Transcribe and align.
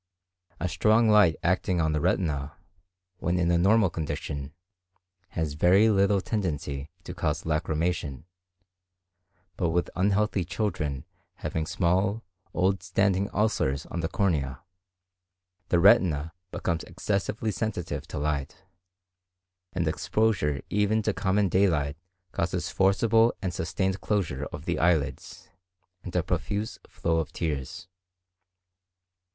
A 0.59 0.67
strong 0.67 1.09
light 1.09 1.35
acting 1.43 1.79
on 1.79 1.91
the 1.91 2.01
retina, 2.01 2.53
when 3.19 3.37
in 3.37 3.51
a 3.51 3.57
normal 3.59 3.91
condition, 3.91 4.51
has 5.37 5.53
very 5.53 5.91
little 5.91 6.21
tendency 6.21 6.89
to 7.03 7.13
cause 7.13 7.43
lacrymation; 7.43 8.23
but 9.57 9.69
with 9.69 9.91
unhealthy 9.95 10.43
children 10.43 11.05
having 11.35 11.67
small, 11.67 12.23
old 12.51 12.81
standing 12.81 13.29
ulcers 13.31 13.85
on 13.91 13.99
the 13.99 14.07
cornea, 14.07 14.61
the 15.69 15.77
retina 15.77 16.33
becomes 16.49 16.83
excessively 16.85 17.51
sensitive 17.51 18.07
to 18.07 18.17
light, 18.17 18.63
and 19.71 19.87
exposure 19.87 20.63
even 20.71 21.03
to 21.03 21.13
common 21.13 21.47
daylight 21.47 21.95
causes 22.31 22.71
forcible 22.71 23.35
and 23.39 23.53
sustained 23.53 24.01
closure 24.01 24.45
of 24.45 24.65
the 24.65 24.77
lids, 24.79 25.49
and 26.01 26.15
a 26.15 26.23
profuse 26.23 26.79
flow 26.89 27.17
of 27.19 27.31
tears. 27.31 27.87